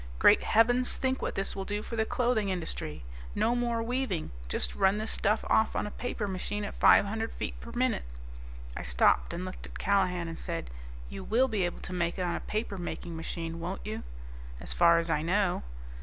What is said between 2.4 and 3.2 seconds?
industry.